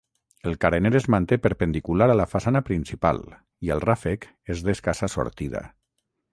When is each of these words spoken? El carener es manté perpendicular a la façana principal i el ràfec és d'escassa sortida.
El 0.51 0.55
carener 0.63 0.91
es 0.99 1.05
manté 1.15 1.37
perpendicular 1.43 2.07
a 2.13 2.17
la 2.21 2.25
façana 2.33 2.63
principal 2.71 3.21
i 3.69 3.73
el 3.79 3.87
ràfec 3.89 4.29
és 4.55 4.67
d'escassa 4.69 5.15
sortida. 5.19 5.67